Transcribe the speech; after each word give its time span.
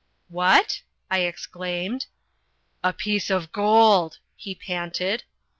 "What?" 0.29 0.81
I 1.11 1.19
exclaimed. 1.19 2.07
"A 2.83 2.91
piece 2.91 3.29
of 3.29 3.51
gold," 3.51 4.17
he 4.35 4.55
panted. 4.55 5.25